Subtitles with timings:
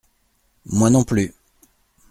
[0.65, 1.31] Moi non plus.